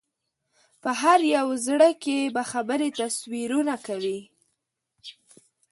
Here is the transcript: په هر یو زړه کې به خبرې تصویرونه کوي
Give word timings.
په 0.81 0.91
هر 1.01 1.19
یو 1.35 1.47
زړه 1.67 1.89
کې 2.03 2.17
به 2.35 2.43
خبرې 2.51 2.89
تصویرونه 2.99 3.75
کوي 3.87 4.19